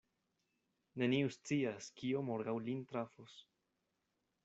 [1.01, 3.41] Neniu scias, kio morgaŭ lin trafos.